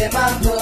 [0.00, 0.59] ɓe maako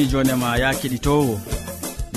[0.00, 1.40] woni jonema ya keɗitowo.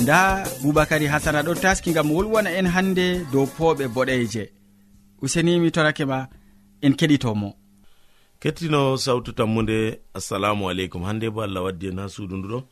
[0.01, 4.49] Nda boubacary hasana ɗo taski gam wolwana en hande dow pooɓe boɗeje.
[5.21, 6.27] Usenimi torake ma
[6.81, 7.53] en keɗitomo.
[8.39, 11.03] Kettino sawtu tammude assalamu aleykum.
[11.03, 12.63] Hande bo allah waddi en ha suudu nduɗo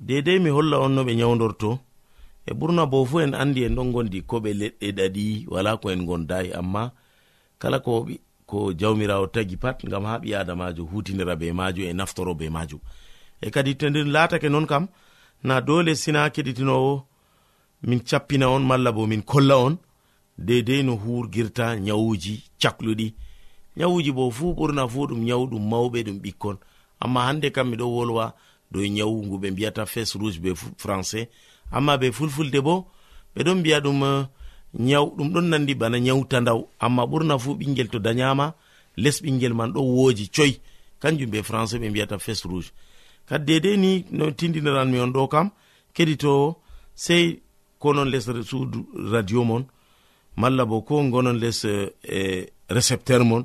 [0.00, 1.78] dedei mi holla on no ɓe nyawdorto
[2.46, 6.04] e ɓurna bo fu en andi en ɗon gondi koɓe leɗɗe ɗaɗi wala ko en
[6.06, 6.92] gondayi amma
[7.58, 8.06] kala ko
[8.46, 12.80] ko jawmirawo tagi pat gam ha ɓi adamajo hutinira be majum e naftoro be majum.
[13.46, 14.84] e kadi to nder latake non kam
[15.46, 16.92] na dole sina keɗitinowo
[17.88, 19.74] min cappina on malla bo min kolla on
[20.46, 23.08] dedei no hurgirta nyawuji cakluɗi.
[23.76, 26.56] Nyawuji bo fuu ɓurna fuu ɗum nyawu ɗum mawɓe ɗum ɓikkon.
[27.02, 28.24] Amma hande kam miɗo wolwa
[28.72, 30.50] dow nyawu ngu ɓe mbiyata fes rouge be
[30.82, 31.28] français.
[31.76, 32.74] Amma be fulfulde bo
[33.36, 34.26] ɓe ɗon mbiya ɗum eh,
[34.88, 36.60] nyaw ɗum ɗon nandi bana nyawtandaw.
[36.80, 38.54] Amma ɓurna fuu ɓingel to dayama
[38.96, 40.52] les ɓingel man ɗo wooji coy.
[41.00, 42.70] Kanjum be français ɓe mbiyata fes rouge.
[43.28, 45.50] kadi dedei ni no tindiniranmi on ɗo kam
[45.94, 46.32] keɗito
[46.94, 47.24] sey
[47.78, 48.78] konon les suudu
[49.12, 49.64] radio mon
[50.36, 53.44] malla bo ko gonon les eh, e récepteur mon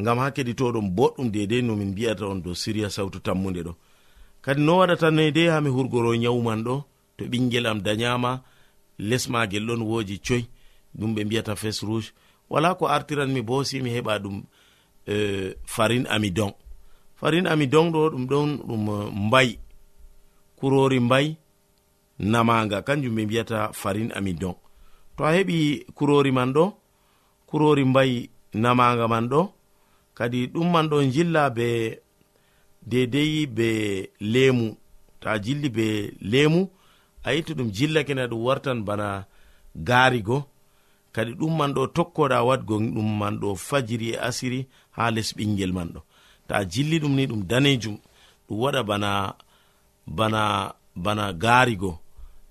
[0.00, 3.72] ngam ha keɗitoɗon boɗɗum dedei nomin mbiyata on dow siriya sawtu tammude ɗo.
[4.42, 6.84] Kadi no waɗata waɗatano dei hami hurgoro nyawman ɗo
[7.16, 8.42] to ɓingel am dayama
[8.98, 10.42] lesmagel ɗon woji coy
[10.98, 12.12] ɗum ɓe mbiyata fes rouge
[12.50, 14.36] wala ko artiranmi bo si mi heɓa ɗum
[15.06, 16.52] eh, farin amidon.
[17.20, 19.58] farin ami donɗo ɗum ɗon ɗum eh, mbayi
[20.58, 21.36] kurori mbayi
[22.18, 24.54] namaga kanjum ɓe mbiyata farin ami don
[25.16, 25.58] to a heɓi
[25.96, 26.64] kurori man ɗo
[27.48, 28.30] kurori mbayi
[28.62, 29.40] namaga man ɗo
[30.16, 31.66] kadi ɗum man ɗo jilla be
[32.90, 33.68] deidei be
[34.20, 34.76] lemu.
[35.20, 35.86] To a jilli be
[36.20, 36.60] lemu
[37.24, 39.26] a yitti ɗum jillake na ɗum wartan bana
[39.88, 40.38] garigo
[41.14, 44.60] kadi ɗum man ɗo tokkoɗa wadgo ɗum man ɗo fajiri e asiri
[44.96, 46.00] ha les ɓingel man ɗo.
[46.48, 47.96] ta jilli ɗum ni ɗum danejum.
[48.48, 49.34] Ɗum waɗa bana
[50.06, 51.98] bana bana gaarigo.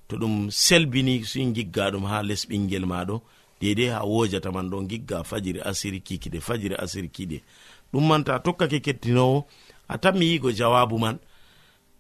[0.08, 3.22] To ɗum selbini si gigga ɗum ha les ɓingel maɗo.
[3.60, 7.38] Dedei ha wojata man ɗo gigga fajiri asiri kikiɗe fajiri asiri kiɗe.
[7.94, 9.46] Ɗum man ta tokkake kettinowo
[9.88, 11.18] a tammi yigo jawabu man.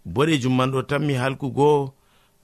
[0.05, 1.93] Boɗejum man ɗo tammi halkugo.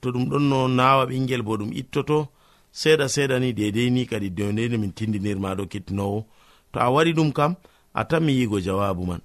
[0.01, 2.27] To ɗum ɗon no nawa ɓingel bo ɗum ittoto.
[2.73, 6.25] Seeɗa seeɗa ni dedei ni kadi dedei min tindinirmaɗo kettinowo.
[6.71, 7.55] To a waɗi ɗum kam
[7.93, 9.21] a tammi yigo jawabu man.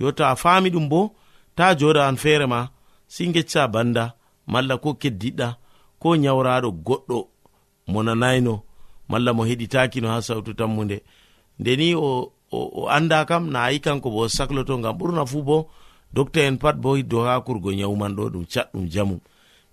[0.00, 1.00] yo to a faami ɗum bo
[1.56, 2.60] ta joɗa an feere ma
[3.06, 4.04] si gecca banda
[4.46, 5.48] malla ko keddiɗɗa
[6.00, 7.18] ko nyawraɗo goɗɗo
[7.92, 8.54] mo nanayno
[9.10, 10.98] malla mo heɗitakino ha sawtu tammude
[11.60, 15.42] ndeni o, o, o anda kam na ayi kanko bo o sakloto ngam ɓurna fuu
[15.42, 15.56] bo
[16.12, 19.20] docta en pat bo hiddo ha kurgo nyawman ɗo ɗum catɗum jamu.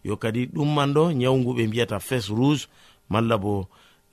[0.03, 2.67] Yo kadi ɗum man ɗo nyawgu ɓe mbiyata fes rouge
[3.09, 3.67] malla bo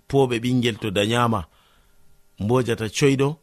[0.08, 1.44] poɓe ɓingel to dayama
[2.40, 3.36] mbojata coyɗo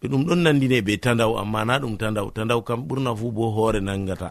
[0.00, 3.44] ɓe ɗum ɗon nandine be tandaw amma na ɗum tandaw tandaw kam ɓurna fu bo
[3.56, 4.28] hoore nangata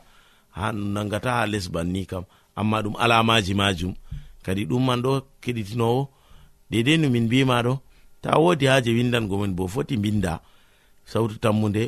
[0.57, 2.24] ha nangata ha les banni kam.
[2.60, 3.94] Amma ɗum alamaji majum
[4.45, 5.12] kadi ɗum man ɗo
[5.44, 6.01] keɗitinowo
[6.71, 7.74] dedei no min mbima ɗo
[8.21, 10.33] ta wodi haje windangomin bo foti binda
[11.12, 11.83] sautu tammude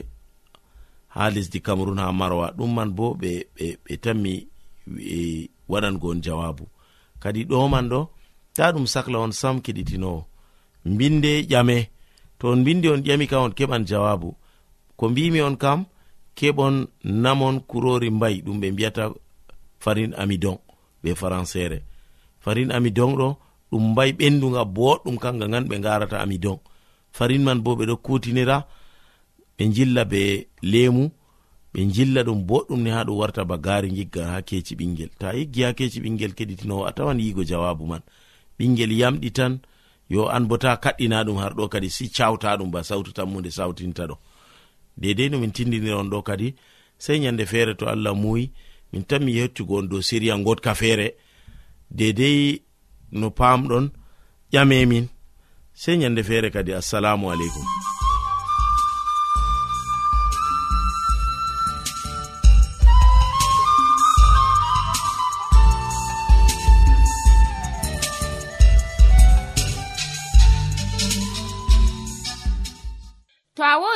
[1.14, 2.46] ha lesdi cameron ha marwa.
[2.58, 3.32] Ɗum man bo ɓe
[3.86, 4.34] ɓe tammi
[5.16, 6.66] e, waɗango on jawabu
[7.22, 8.00] kadi ɗo man ɗo
[8.56, 10.20] ta ɗum sahla on sam keɗitinowo
[10.92, 11.78] mbinde ƴame.
[12.42, 14.36] to on mbindi on ƴami kam on keɓan jawabu.
[14.98, 15.86] Ko mbimi on kam
[16.36, 19.14] keɓon namon kurori mbayi ɗum ɓe mbiyata
[19.80, 20.58] farin amidon
[21.04, 21.82] be françére
[22.40, 23.38] farin amidon ɗo
[23.72, 26.58] ɗum mbayi ɓenduga boɗɗum kanga gan ɓe garata amidon.
[27.12, 28.66] Farin man bo ɓeɗo kutinira
[29.58, 31.12] ɓe jilla be lemu
[31.74, 35.10] ɓe jilla ɗum boɗɗum ni ha ɗum warta ba gari gigga ha keci ɓingel.
[35.20, 38.02] Ta yiggi ha keci ɓingel keɗitinowo a tawan yigo jawabu man.
[38.58, 39.60] Ɓingel yamɗi tan
[40.14, 43.50] yo an bo ta kaɗɗina ɗum har ɗo kadi si cawta ɗum ba sawtu tammude
[43.58, 44.16] sawtinta ɗo.
[45.02, 46.48] Dedei no min tindiniron ɗo kadi
[47.04, 48.52] sei nyande feere to allah muyi
[48.92, 51.08] min tan mi yettugo on dow siriya gotka feere.
[51.90, 52.62] Dedei
[53.12, 53.86] no pamɗon
[54.54, 55.08] ƴamemin.
[55.74, 57.91] Sei nyande feere kadi assalamu aleykum.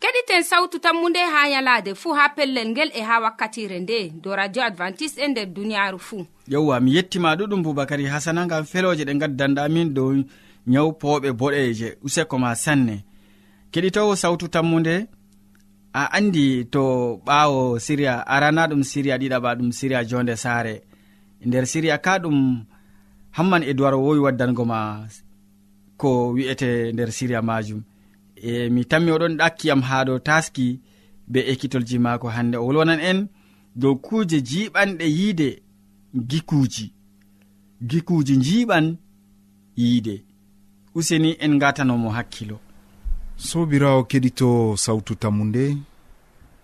[0.00, 4.12] keɗiten sawtu tammunde ha yalaade fuu ha pellel ngel e ha wakkatire nde.
[4.22, 9.04] Do radio advantice'e e nder duniyaaru fuu yewwa mi yettima ɗuɗum boubacary hasana ngam feloje
[9.04, 10.12] ɗe gaddanɗa amin dow
[10.66, 13.04] nyaw pooɓe boɗeje useko ma sanne.
[13.72, 15.06] Keɗitowo sawtu tammude
[15.92, 16.82] a andi to
[17.26, 20.74] ɓaawo siriya arana ɗum siriya ɗiɗaɓa ɗum siriya jonde saare.
[21.40, 22.64] E nder siriya ka ɗum
[23.36, 25.06] hamman e duwar wowi waddango ma
[25.96, 27.82] ko wi'ete nder siriya majum.
[28.36, 30.80] e mi tammi oɗon ɗakkiyam ha dow taski
[31.28, 33.28] be ekkitolji maako hande o wolwanan en
[33.76, 35.62] dow kuuje jiɓanɗe yiide
[36.28, 36.92] gikuuji.
[37.88, 38.96] Gikuuji jiɓan
[39.76, 40.24] yiide.
[40.94, 42.58] Useni en gatanomo hakkilo.
[43.36, 45.76] Sobirawo keɗito sawtu tammu nde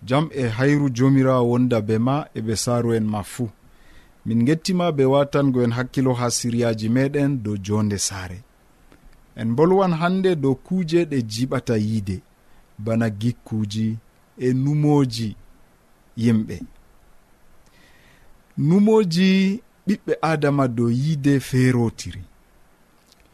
[0.03, 3.49] jam e hayru jomirawo wonda be ma e ɓe saaru en ma fuu.
[4.25, 8.43] Min gettima be watangoen hakkilo ha siriyaji meɗen dow jonde saare.
[9.35, 12.15] en bolwan hande dow kuuje ɗe jiɓata yiide
[12.85, 13.87] bana gikkuji
[14.37, 15.29] e numoji
[16.21, 16.55] yimɓe.
[18.67, 19.29] Numoji
[19.87, 22.21] ɓiɓɓe adama dow yiide feerotiri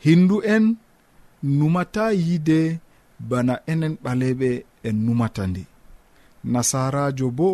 [0.03, 0.65] hindu en
[1.57, 2.79] numata yiide
[3.29, 4.49] bana enen ɓaleɓe
[4.87, 5.63] en numata nde.
[6.51, 7.49] Nasarajo bo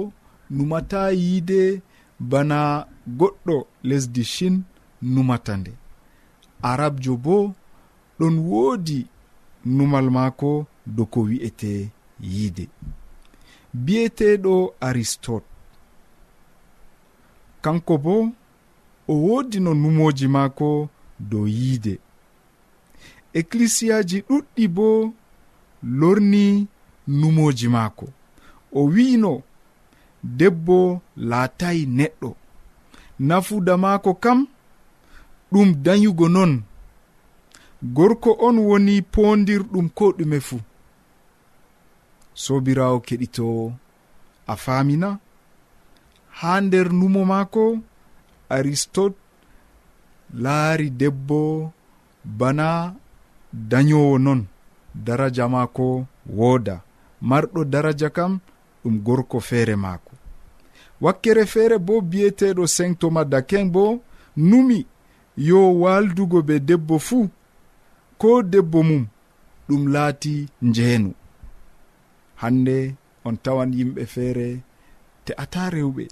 [0.55, 1.61] numata yiide
[2.31, 2.59] bana
[3.19, 3.55] goɗɗo
[3.87, 4.55] lesdi shin
[5.13, 5.71] numata nde.
[6.69, 7.35] Arabjo bo
[8.19, 9.07] ɗon woodi
[9.65, 11.71] numal maako dow ko wi'ete
[12.21, 12.65] yiide.
[13.73, 15.45] Bi'eteɗo aristote.
[17.61, 18.15] Kanko bo
[19.07, 21.93] o woodi no numoji maako dow yiide.
[23.33, 25.13] Ecclisiyaji ɗuɗɗi bo
[25.99, 26.67] lorni
[27.07, 28.05] numoji maako.
[28.71, 29.41] O wi'ino
[30.23, 32.29] debbo laatayi neɗɗo.
[33.19, 34.47] Nafuda maako kam
[35.51, 36.51] ɗum dayugo non
[37.93, 40.61] gorko on woni pondirɗum ko ɗume fuu.
[42.43, 43.73] Sobirawo keɗitowo
[44.47, 45.09] a famina
[46.39, 47.63] ha nder numo maako
[48.55, 49.17] aristote
[50.43, 51.71] laari debbo
[52.39, 52.67] bana
[53.53, 54.41] dañowo non
[55.05, 56.05] daraja maako
[56.37, 56.75] wooda.
[57.21, 58.39] Marɗo daraja kam
[58.83, 60.11] ɗum gorko feere maako.
[61.01, 64.01] Wakkere feere bo biyeteɗo sengtoma thomas dakin bo
[64.37, 64.85] numi
[65.37, 67.29] yo waldugo be debbo fuu
[68.17, 69.03] ko debbo mum
[69.67, 70.33] ɗum laati
[70.67, 71.09] njeenu.
[72.41, 72.77] Hande
[73.25, 74.47] on tawan yimɓe feere
[75.25, 76.03] te'ata rewɓe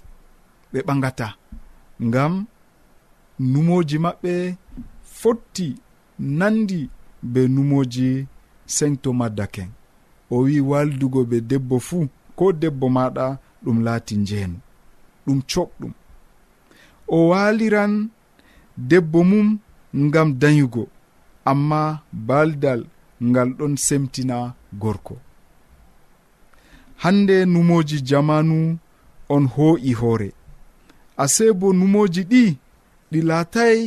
[0.72, 1.26] ɓe ɓagata
[2.06, 2.32] ngam
[3.52, 4.32] numoji maɓɓe
[5.18, 5.66] fotti
[6.38, 6.80] nandi
[7.32, 8.08] be numoji
[8.76, 9.70] sengto maddaken
[10.30, 12.04] o wi waldugo be debbo fuu
[12.38, 13.26] ko debbo maɗa
[13.64, 14.56] ɗum laati njeenu
[15.26, 15.92] ɗum coɓɗum.
[17.08, 17.92] O waliran
[18.90, 19.48] debbo mum
[20.04, 20.82] ngam dayugo.
[21.50, 21.80] amma
[22.12, 22.80] baldal
[23.22, 24.36] ngal ɗon semtina
[24.82, 25.14] gorko.
[27.02, 28.78] Hande numoji jamanu
[29.34, 30.28] on hoo'i hoore
[31.22, 32.42] ase bo numoji ɗi
[33.12, 33.78] ɗi laatay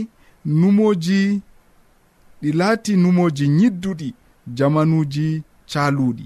[0.60, 1.20] numoji
[2.42, 4.08] ɗi laati numoji yidduɗi
[4.58, 5.28] jamanuji
[5.72, 6.26] caluɗi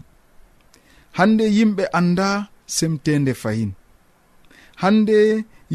[1.18, 2.28] hande yimɓe anda
[2.76, 3.72] semtende fayin
[4.82, 5.18] hande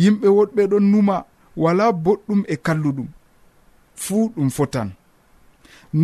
[0.03, 1.17] yimɓe woɗɓe ɗon numa
[1.63, 3.09] wala boɗɗum e kalluɗum.
[4.03, 4.89] Fuu ɗum fotan.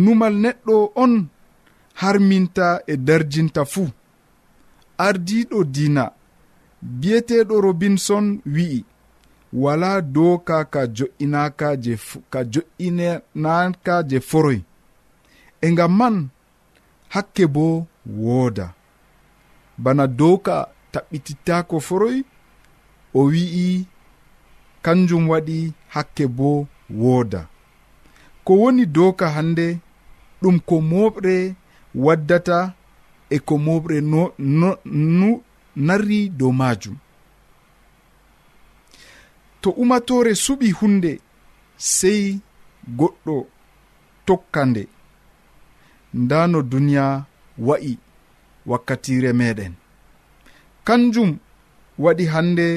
[0.01, 1.13] numal neɗɗo on
[1.99, 3.87] harminta e darjinta fuu.
[5.05, 6.03] Ardiɗo dina
[6.99, 8.79] biyeteɗo robinson wi'i
[9.53, 11.93] wala doka ka jo'inaka je
[12.31, 14.59] ka jo'inanaka je foroy.
[15.61, 16.15] E ngam man
[17.13, 17.87] hakke bo
[18.19, 18.67] wooda.
[19.83, 20.55] Bana doka
[20.91, 22.17] taɓɓitittako foroy
[23.13, 23.85] o wi'i
[24.85, 26.67] kanjum waɗi hakke bo
[26.99, 27.41] wooda.
[28.45, 29.79] Ko woni doka hande
[30.43, 31.35] ɗum ko moɓre
[32.05, 32.57] waddata
[33.29, 34.21] e ko moɓre no,
[34.59, 34.69] no,
[35.19, 35.29] no
[35.87, 36.95] narri dow majum.
[39.61, 41.11] To umatore suɓi hunde
[41.95, 42.21] sei
[42.97, 43.35] goɗɗo
[44.25, 44.83] tokka nde.
[46.21, 47.05] Nda no duniya
[47.67, 47.91] wa'i
[48.69, 49.73] wakkatire meɗen.
[50.87, 51.31] Kanjum
[52.03, 52.67] waɗi hande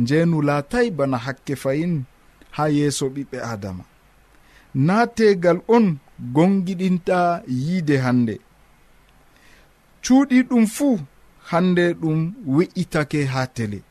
[0.00, 1.94] njeenu laatay bana hakke fayin
[2.56, 3.84] ha yeeso ɓiɓɓe adama.
[4.86, 5.86] Na tegal on
[6.34, 8.34] gongiɗinta yiide hande
[10.04, 10.98] cuuɗi ɗum fuu
[11.50, 13.82] hande ɗum we'itake ha tele.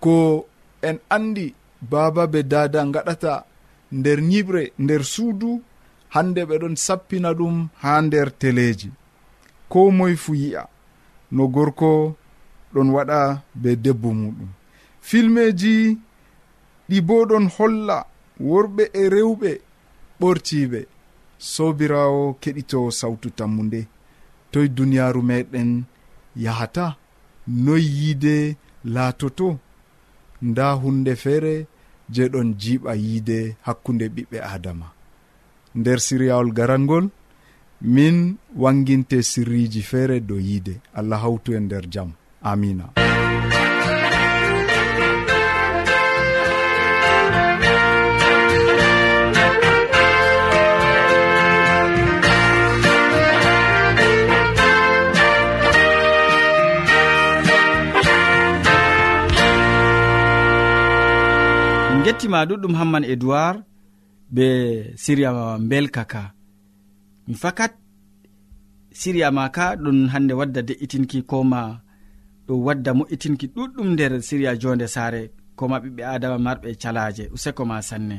[0.00, 0.46] Ko
[0.82, 1.54] en andi
[1.90, 3.44] baaba be dada gaɗata
[3.92, 5.62] nder nyiɓre nder suudu
[6.14, 8.90] hande ɓeɗon sappina ɗum ha nder teleji
[9.68, 10.62] ko moye fu yi'a
[11.32, 12.16] no gorko
[12.74, 14.48] ɗon waɗa be debbo muɗum.
[15.00, 15.98] Filmeji
[16.88, 18.06] ɗi bo ɗon holla
[18.40, 19.50] worɓe e rewɓe
[20.20, 20.80] ɓortiɓe
[21.52, 23.80] sobirawo keɗito sawtu tammu nde
[24.52, 25.70] toye duniyaaru meɗen
[26.44, 26.86] yahata
[27.64, 28.56] noy yiide
[28.94, 29.48] laatoto.
[30.42, 31.54] Nda hunde feere
[32.14, 34.86] je ɗon jiiɓa yiide hakkunde ɓiɓɓe adama
[35.78, 37.06] nder siryawol garangol
[37.94, 38.16] min
[38.62, 40.74] wanginte sirriji feere dow yiide.
[40.98, 42.10] Allah hawtu e nder jam.
[42.50, 42.86] Amina
[62.04, 63.56] gettima ɗuɗɗum hamman edoird
[64.34, 64.46] be
[65.02, 65.30] siriya
[65.70, 66.22] belka ka.
[67.26, 67.72] Mi fakat
[69.00, 71.60] siriya ma ka ɗum hande wadda de'itinki koma
[72.46, 75.20] ɗum wadda mo'itinki ɗuɗɗum nder siriya jonde saare
[75.58, 78.18] koma ɓiɓɓe adama marɓe calaje useko ma sanne.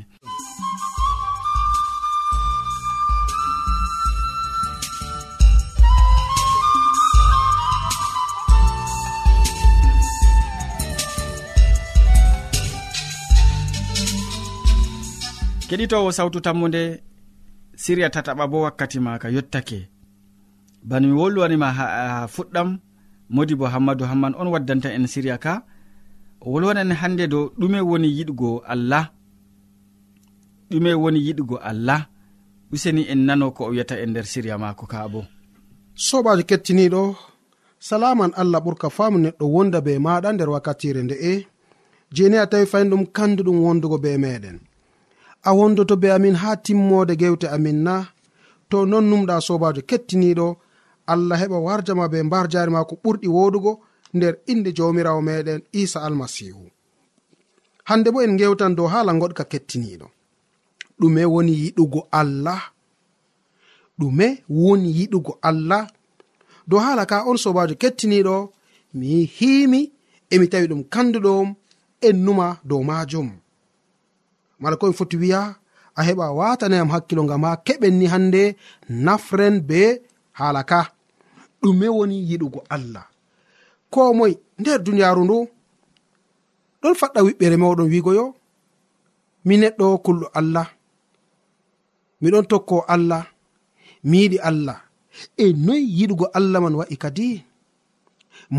[15.70, 16.82] keɗitowo sawtu tammude
[17.84, 19.80] siriya tataɓa bo wakkati maka yettake
[20.90, 21.86] bano mi wolwanima ha
[22.34, 22.70] fuɗɗam
[23.30, 25.54] modi bo hammadou hamman on waddanta en siriya ka.
[26.42, 29.06] O wolwanan hande dow ɗume woni yiɗgo allah.
[30.70, 32.02] Ɗume woni yiɗgo allah.
[32.74, 35.22] Useni en nano ko o wiyata e nder siriya maako ka bo.
[35.96, 37.02] Sobajo kettiniɗo
[37.80, 41.34] salaman allah ɓurka famu neɗɗo wonda be maɗa nder wakkatire nde'e
[42.16, 44.58] jeni a tawi fayin ɗum kandu ɗum wondugo be meɗen
[45.46, 47.96] a wondoto be amin ha timmode gewte amin na.
[48.70, 50.48] To non numɗa sobajo kettiniɗo
[51.12, 53.72] allah heɓa warjama be mbar jari ma ko ɓurɗi woɗugo
[54.16, 56.64] nder inde jawmirawo meɗen isa almasihu.
[57.90, 60.08] Hande bo en gewtan dow hala goɗka kettiniɗo.
[61.00, 62.62] Ɗume woni yiɗugo allah.
[64.00, 65.84] Ɗume woni yiɗugo allah.
[66.70, 68.36] Dow hala ka on sobajo kettiniɗo
[68.98, 69.82] mi himi
[70.34, 71.48] emi tawi ɗum kanduɗom
[72.08, 73.30] en numa dow majum.
[74.62, 75.42] mala komi foti wiya
[75.96, 78.42] a heɓa watanayam hakkilo ngam ha keɓen ni hande
[79.06, 79.82] nafren be
[80.40, 80.80] hala ka.
[81.62, 83.06] Ɗume woni yiɗugo allah.
[83.94, 85.38] Ko moy nder duniyaru ndu
[86.82, 88.26] ɗon faɗɗa wiɓɓere mawɗon wigoyo
[89.46, 90.68] mi neɗɗo kulɗo allah.
[92.22, 93.24] Miɗon tokko allah
[94.10, 94.78] mi yiɗi allah.
[95.44, 97.28] E noy yiɗugo allah man wa'i kadi?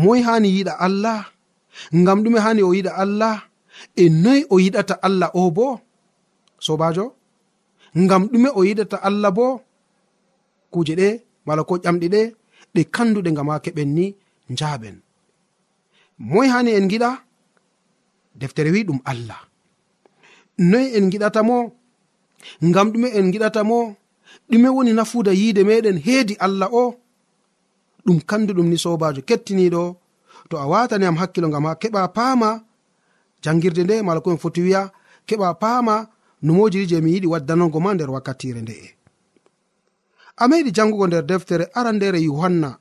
[0.01, 1.19] Moy hani yiɗa allah?
[1.99, 3.35] Ngam ɗume hani o yiɗa allah?
[3.95, 5.67] E noy o yiɗata allah o bo?
[6.65, 7.05] sobajo?
[7.97, 9.45] Ngam ɗume o yiɗata allah bo
[10.71, 11.09] kuje ɗe
[11.45, 12.21] mala ko ƴamɗi ɗe
[12.73, 14.05] ɗe kanduɗe ngam ha keɓen ni
[14.53, 14.95] njaaɓen
[16.29, 17.09] moy hani en giɗa?
[18.39, 19.39] Deftere wi ɗum allah.
[20.69, 21.57] Noyi en giɗata mo?
[22.67, 23.79] Ngam ɗume en giɗata mo?
[24.49, 26.83] Ɗume woni nafuda yiide meɗen heedi allah o?
[28.05, 29.83] Ɗum kanduɗum ni sobajo kettiniɗo
[30.49, 32.49] to a watani am hakkilo ngam ha keɓa paama
[33.43, 34.81] jangirde nde mala komi foti wiya
[35.27, 35.95] keɓa paama
[36.41, 38.89] numojiri je mi yiɗi waddanango ma nder wakkatire nde'e
[40.37, 42.77] a meɗi jangugo nder deftere arandere yohanna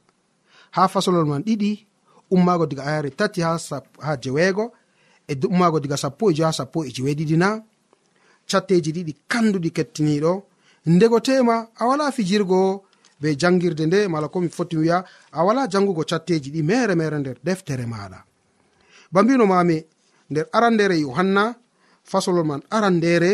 [0.71, 1.87] ha fasolol man ɗiɗi
[2.31, 3.59] ummaago diga ayare tati ha,
[3.99, 4.73] ha jeweego
[5.29, 7.63] e ummaago diga sappo e jo ha sappo e jeweeɗiɗi na.
[8.51, 10.33] Catteji ɗiɗi kanduɗi kettiniɗo.
[10.87, 12.85] Ndego tema a wala fijirgo
[13.21, 17.37] be jangirde nde mala komi foti wiya a wala jangugo catteji ɗi mere mere nder
[17.45, 18.19] deftere maɗa.
[19.13, 19.85] Ba mbino mami
[20.31, 21.55] nder arandere yohanna
[22.11, 23.33] fasolol man arandere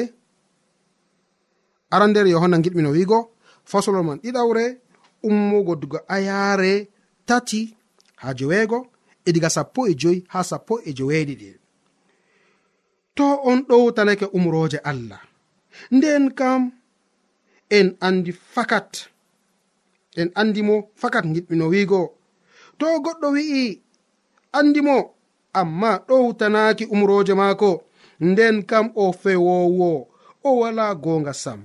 [1.95, 3.19] arandere yohanna giɗmino wiigo
[3.71, 4.65] fasolol man ɗiɗawre
[5.29, 6.73] ummugo diga ayaare
[7.29, 7.61] tati
[8.23, 8.79] ha joweego
[9.25, 11.49] e diga sappo e joyi ha sappo e joweeɗiɗi.
[13.17, 15.21] To on ɗowtanake umroje allah.
[15.91, 16.73] Nden kam
[17.71, 19.09] en andi fakat
[20.21, 22.01] en andimo fakat giɗmino wiigo.
[22.79, 23.81] To goɗɗo wi'i
[24.59, 24.97] andimo
[25.61, 27.71] amma ɗowtanaki umroje maako.
[28.29, 29.91] nden kam o fewowo
[30.45, 31.61] o wala gonga sam.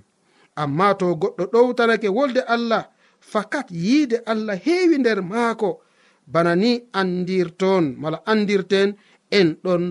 [0.61, 2.83] Amma to goɗɗo ɗowtanake wolde allah
[3.31, 5.69] fakat yiide allah heewi nder maako.
[6.33, 8.89] Bana ni andirton mala andirten
[9.37, 9.83] en ɗon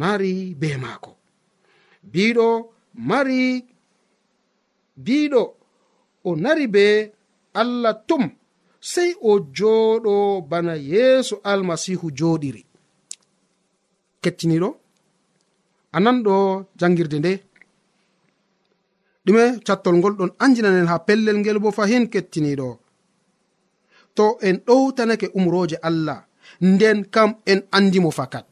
[0.00, 1.10] nari be maako.
[2.12, 2.48] Biɗo
[3.08, 3.40] mari
[5.04, 5.42] biɗo
[6.28, 6.84] o nari be
[7.60, 8.24] allah tum
[8.92, 10.14] sey o jooɗo
[10.50, 12.62] bana yeeso almasihu jooɗiri.
[14.22, 14.70] Kettiniɗo?
[15.96, 16.34] ananɗo
[16.80, 17.32] jangirde nde.
[19.24, 22.68] Ɗume cattol ngol ɗon anjinanen ha pellel ngel bo fahin kettiniɗo.
[24.16, 26.18] To en ɗowtanake umroje allah
[26.70, 28.50] nden kam en andimo fakat.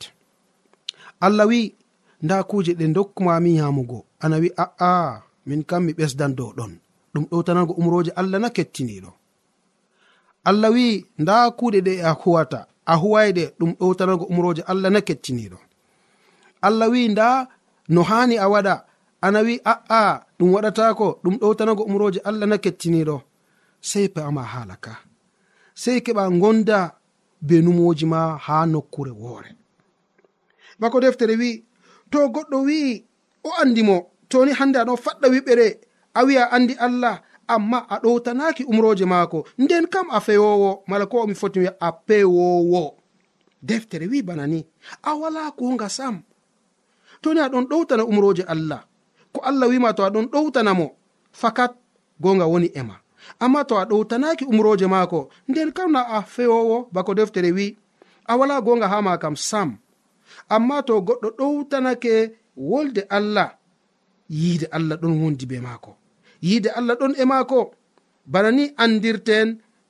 [1.26, 1.60] Allah wi
[2.24, 3.98] nda kuje ɗe dokkumami yamugo.
[4.24, 4.90] Ana wi a'a
[5.48, 6.72] min kam mi ɓesdan dow ɗon.
[7.12, 9.10] Ɗum ɗowtanago umroje allah na kettiniɗo.
[10.48, 10.84] Allah wi
[11.18, 15.58] nda kuɗe ɗe a huwata a huwayɗe ɗum ɗowtanago umroje allah na kettiniɗo.
[16.68, 17.28] allah wi nda
[17.94, 18.74] no hani a waɗa.
[19.26, 20.00] Ana wi a'a
[20.38, 23.16] ɗum waɗatako ɗum ɗowtanago umroje allah na kettiniɗo
[23.80, 24.92] sei pe'ama haala ka
[25.82, 26.78] sei keɓa gonda
[27.46, 29.50] be numoji ma ha nokkure woore.
[30.80, 31.50] Bako deftere wi
[32.10, 33.04] to goɗɗo wi'i
[33.44, 33.96] o andimo
[34.30, 35.66] toni hande aɗon faɗɗa wiɓere
[36.18, 37.14] a wi'a andi allah
[37.54, 39.38] amma a ɗowtanaki umroje maako.
[39.58, 42.82] Nden kam a fewowo mala ko omi foti wi'a a pewowo
[43.62, 44.60] deftere wi bana ni
[45.02, 46.22] a wala konga sam
[47.26, 48.80] toni aɗon ɗowtana umroje allah.
[49.32, 50.86] Ko allah wima to aɗon ɗowtanamo
[51.40, 51.72] fakat
[52.22, 52.96] gonga woni ema
[53.44, 57.66] amma to a ɗowtanaki umroje maako nden kamna a fewowo bako deftere wi
[58.30, 59.68] a wala gonga ha ma kam sam.
[60.54, 62.12] Amma to goɗɗo ɗowtanake
[62.70, 63.48] wolde allah
[64.30, 65.90] yiide allah ɗon wondi be maako.
[66.46, 67.58] Yiide allah ɗon e maako
[68.32, 69.48] bana ni andirten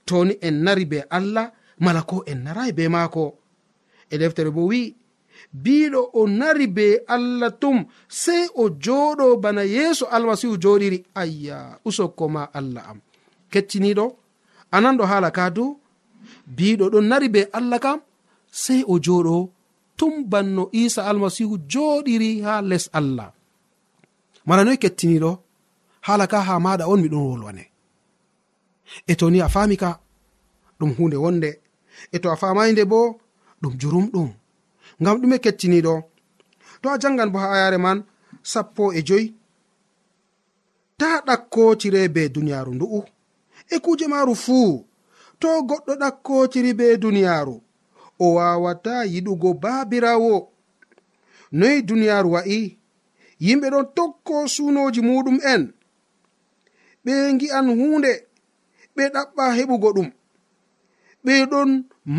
[0.09, 1.47] toni en nari be allah
[1.85, 3.25] mala ko en narai be maako.
[4.13, 4.95] E deftere bo wi'
[5.53, 10.99] biɗo o nari be allah tum sey o joɗo bana yeeso almasihu joɗiri.
[11.15, 12.99] Ayya usokko ma allah am.
[13.53, 14.07] Kecciniɗo
[14.73, 15.65] anan ɗo haala ka du?
[16.57, 17.99] Biɗo ɗon nari be allah kam
[18.51, 19.51] sey o joɗo
[19.99, 23.33] tum banno isa almasihu joɗiri ha les allah.
[24.47, 25.31] Mala noy kettiniɗo
[26.07, 27.65] haala ka ha maɗa on miɗon wolwane.
[29.11, 29.91] E to ni a fami ka
[30.79, 31.51] ɗum hunde wonde.
[32.15, 33.19] E to a famay nde bo
[33.63, 34.29] ɗum jurumɗum
[35.01, 35.95] ngam ɗume kettiniɗo.
[36.81, 37.99] To a jangan bo ha ayare man
[38.51, 39.27] sappo e joyi.
[40.99, 43.01] Ta ɗakkotire be duniyaaru ndu'u.
[43.75, 44.71] E kuje maaru fuu
[45.41, 47.55] to goɗɗo ɗakkotiri be duniyaaru
[48.25, 50.35] o wawata yiɗugo baabirawo
[51.59, 52.59] noyi duniyaaru wa'i
[53.45, 55.63] yimɓe ɗon tokko suunoji muɗum'en
[57.05, 58.13] ɓe gi'an hunde
[58.97, 60.09] ɓe ɗaɓɓa heɓugo ɗum.
[61.25, 61.71] Ɓe ɗon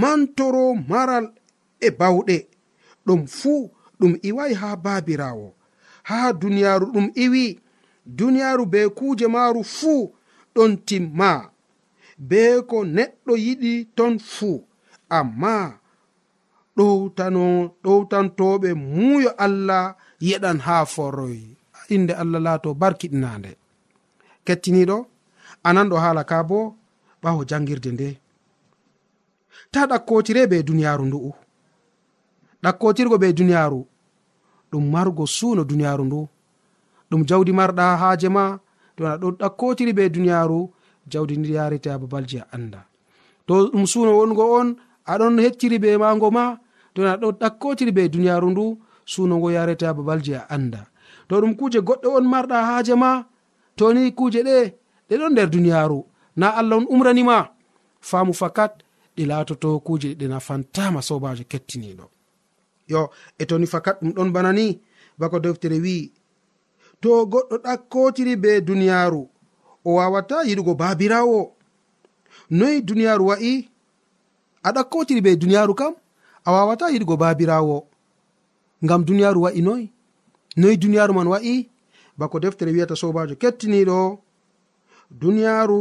[0.02, 1.26] mantoro maral
[1.80, 2.38] e bawɗe.
[3.08, 3.62] ɗum fuu
[4.00, 5.48] ɗum iwayi ha baabirawo
[6.10, 7.46] ha duniyaaru ɗum iwi
[8.18, 10.02] duniyaaru be kuuje maaru fuu
[10.56, 11.32] ɗon timma.
[12.30, 14.56] Be ko neɗɗo yiɗi ton fuu
[15.18, 15.54] amma
[16.78, 17.44] ɗowtano
[17.84, 19.84] ɗowtantoɓe muuyo allah
[20.28, 21.40] yeɗan ha foroy
[21.96, 23.52] inde allah laato barkiɗinande
[24.46, 24.98] kettiniɗo
[25.68, 26.60] anan ɗo haala ka bo
[27.22, 28.10] ɓawo jangirde nde
[29.72, 31.32] ta ɗakkotire be duniyaaru ndu'u.
[32.72, 33.86] ɗakkotirgo be duniyaaru.
[34.72, 36.28] Ɗum margo suuno duniyaaru ndu.
[37.10, 38.44] Ɗum jawdi marɗa haaje ma
[38.96, 40.60] to aɗa ɗo ɗakkotiri be duniyaaru
[41.12, 42.82] jawdi ndi yarete ha babalji a annda.
[43.48, 44.76] To ɗum suuno wongo on
[45.12, 46.58] aɗon hecciri be mago ma
[46.94, 48.66] to aɗa ɗo ɗakkotiri be duniyaaru ndu
[49.06, 50.82] suuno ngo yarete ha babalji a annda.
[51.28, 53.24] To ɗum kuuje goɗɗo on marɗa haaje ma
[53.78, 54.58] toni kuuje ɗe
[55.10, 56.00] ɗe ɗon nder duniyaaru.
[56.36, 57.38] Na allah on umranima.
[58.02, 58.84] Faamu fakat
[59.16, 62.06] ɗi laatoto kuuje ɗe nafantama sobajo kettiniɗo.
[62.88, 64.82] yo e toni fakat ɗum ɗon bana ni
[65.20, 66.12] bako deftere wi'i
[67.02, 69.22] to goɗɗo ɗakkotiri be duniyaaru
[69.86, 71.40] o wawata yiɗugo baabirawo
[72.50, 73.70] noyi duniyaaru wa'i?
[74.64, 75.94] A ɗakkotiri be duniyaaru kam
[76.46, 77.78] a wawata yiɗugo baabirawo
[78.84, 79.86] ngam duniyaaru wa'i noyi
[80.58, 81.70] noyi duniyaaru man wa'i?
[82.18, 84.20] Bako deftere wiyata sobajo kettiniɗo
[85.12, 85.80] duniyaaru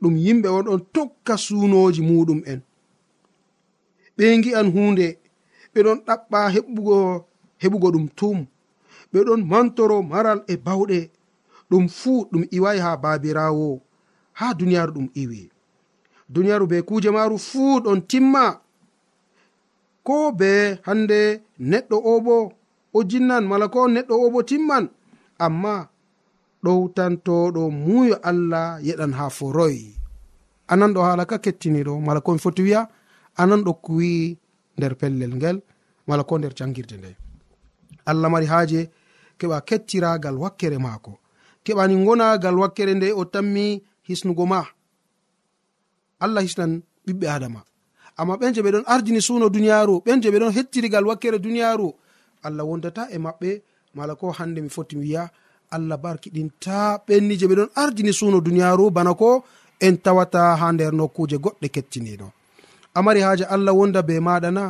[0.00, 2.60] ɗum yimɓe on ɗon tokka suunoji muɗum en.
[4.16, 5.18] Ɓe gi'an hunde
[5.72, 6.96] ɓeɗon ɗaɓɓa heɓugo
[7.62, 8.38] heɓugo ɗum tum
[9.12, 11.00] ɓeɗon mantoro maral e bawɗe.
[11.70, 13.68] Ɗum fuu ɗum iwai ha babirawo
[14.38, 15.40] ha duniyaru ɗum iwi
[16.32, 18.44] duniyaru be kuje maru fuu ɗon timma.
[20.06, 20.50] Ko be
[20.86, 21.20] hande
[21.70, 22.36] neɗɗo o bo
[22.96, 24.84] o jinnan mala ko neɗɗo o bo timman.
[25.44, 25.74] Amma
[26.64, 29.76] ɗowtantoɗo muyo allah yeɗan ha foroy
[30.68, 32.88] anan ɗo hala ka kettiniɗo mala komi foti wiya
[33.36, 34.38] anan ɗo kuwi
[34.78, 35.56] nder pellel ngel
[36.06, 37.10] mala ko nder jangirde nde
[38.10, 38.80] allah mari haaje
[39.38, 41.12] keɓa kettiragal wakkere maako.
[41.64, 43.66] Keɓani gonagal wakkere nde o tammi
[44.08, 44.60] hisnugo ma.
[46.24, 46.72] Allah hisnan
[47.06, 47.60] ɓiɓɓe adama.
[48.20, 51.88] Amma ɓen je ɓe ɗon ardini suno duniyaru ɓen je ɓe ɗon hettirigal wakkere duniyaru
[52.46, 53.50] allah wondata e maɓɓe
[53.96, 55.30] mala ko hande mi foti mi wiya
[55.74, 59.44] allah barkiɗinta ɓenni je ɓe ɗon ardini suno duniyaru bana ko
[59.86, 62.26] en tawata ha nder nokkuje goɗɗe kettiniɗo
[62.98, 64.64] amari haaje allah wonda be maɗa na?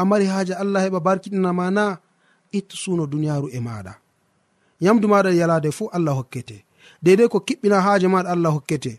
[0.00, 1.84] Amari haaje allah heɓa barkiɗinama na?
[2.58, 3.92] Ittu suno duniyaru e maɗa
[4.84, 6.56] yamdu maɗa yalade fuu allah hokkete.
[7.02, 8.92] Deidei ko kiɓɓina haaje maɗa allah hokkete.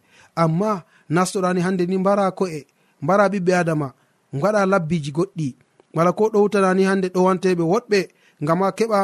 [0.44, 0.72] Amma
[1.16, 2.60] nastoɗani hande ni mbara ko'e
[3.04, 3.88] mbara ɓiɓɓe adama
[4.42, 5.48] gaɗa labbiji goɗɗi.
[5.96, 8.00] Wala ko ɗowtanani hande ɗowanteɓe woɗɓe
[8.44, 9.00] ngama keɓa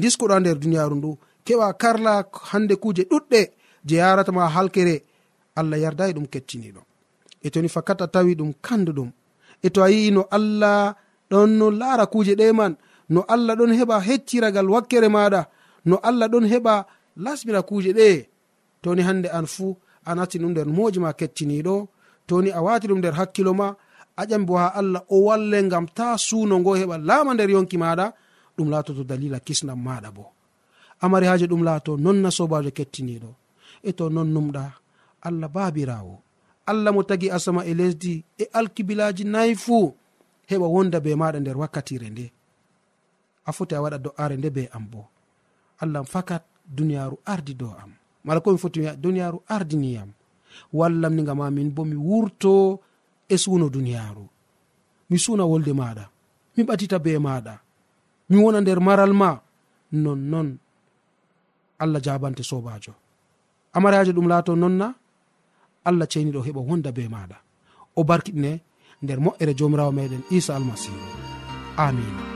[0.00, 1.10] diskuɗa nder duniyaru ndu.
[1.46, 2.12] Keɓa karla
[2.50, 3.40] hande kuuje ɗuɗɗe
[3.88, 4.96] je yaratama halkere.
[5.58, 6.82] Allah yardai ɗum kettiniɗo
[7.42, 9.10] e toni fakat a tawi ɗum kanduɗum.
[9.62, 10.94] E to a yi'i no allah
[11.30, 12.72] ɗon no laara kuje ɗe man
[13.08, 15.40] no allah ɗon heɓa hecciragal wakkere maɗa
[15.88, 16.74] no allah ɗon heɓa
[17.24, 18.08] lasmira kuje ɗe.
[18.82, 21.74] Toni hande an fuu a natti ɗum nder moji ma kettiniɗo
[22.28, 23.68] toni a wati ɗum nder hakkilo ma
[24.20, 28.06] aƴan bo ha allah o walle ngam ta suno ngo heɓa laama nder yonki maɗa
[28.56, 30.24] ɗum latoto dalila kisnam maɗa bo.
[31.00, 33.30] Amari haji ɗum laato nonna sobajo kettiniɗo
[33.88, 34.64] e to non numɗa
[35.26, 36.14] allah babirawo
[36.66, 39.94] allah mo tagi asama e lesdi e alkibilaji nayi fuu
[40.50, 42.26] heɓa wonda be maɗa nder wakkatire nde.
[43.46, 45.02] A foti a waɗa do'are nde be am bo.
[45.82, 46.42] Allah fakat
[46.76, 47.92] duniyaru ardi dow am.
[48.24, 50.10] Mala komi foti wiya duniyaru ardiniyam
[50.72, 52.80] wallam ni gam amin bo mi wurto
[53.28, 54.24] e suno duniyaru
[55.10, 56.04] mi suna wolde maɗa
[56.56, 57.54] mi ɓatita be maɗa
[58.28, 59.30] mi wona nder maral ma.
[59.92, 60.58] Nonnon
[61.78, 62.92] allah jabante sobajo
[63.76, 64.94] amarajo ɗum laato nonna
[65.88, 67.36] allah ceniɗo heɓa wonda be maɗa.
[67.96, 68.60] O barkiɗine
[69.02, 70.98] nder moƴƴere jomirawo meɗen isa almasihu.
[71.76, 72.35] Amina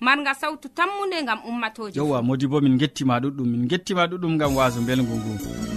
[0.00, 4.56] marga sawtu tammude gam ummatoje yowa modi bo min gettima ɗuɗɗum min gettima ɗuɗɗum gam
[4.56, 5.69] waso belgu ngu.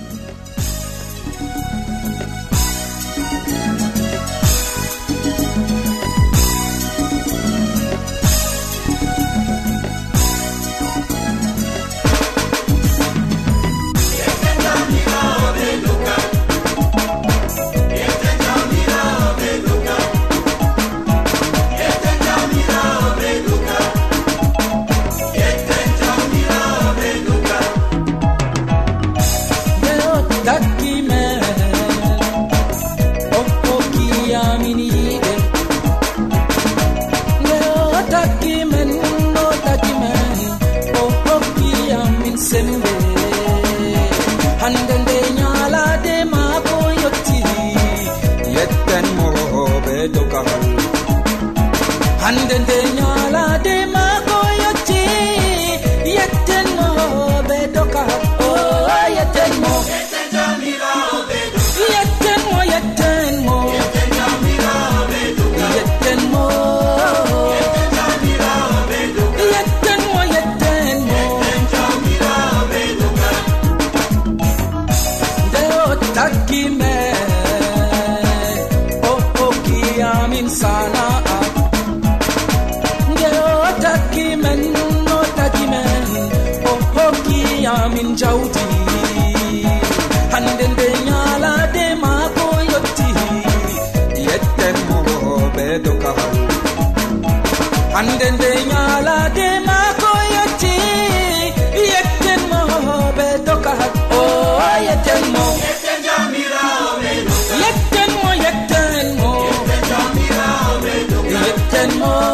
[111.83, 112.32] en mo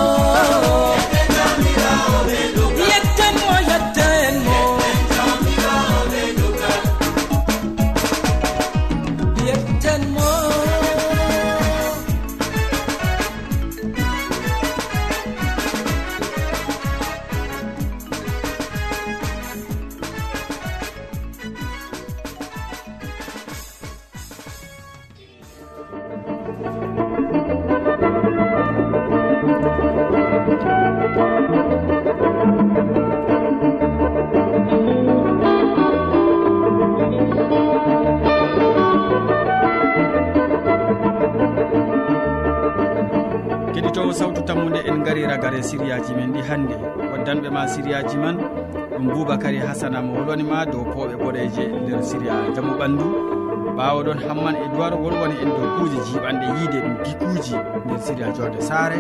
[54.20, 57.56] ousmane hamman e duwar wolwoni en dow kuuje jiiɓanɗe yiide ɗum bikuuji
[57.86, 59.00] nder siria jorde saare.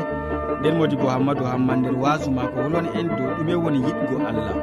[0.59, 4.27] Nden modi bo hammadou hamman nder wasu ma ko holwoni en dow ɗume woni yiɗgo
[4.29, 4.53] allah.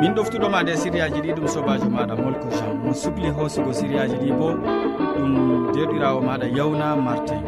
[0.00, 2.76] Min ɗoftuɗoma nde siriyaji ɗi ɗum sobajo maɗa molko jean.
[2.84, 4.48] Mo sukli hoosugo siriyaji ɗi bo
[5.16, 7.40] ɗum derɗirawo maɗa yawna martin.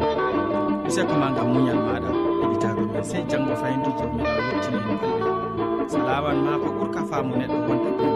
[0.87, 2.09] Useko ma gam muñal maɗa
[2.41, 3.03] heɗitago men.
[3.03, 8.12] Sey janggo fayintu jomiɗa yettini en balɗe salaman ma ko ɓuurka faamu neɗɗo wonɗo ɗum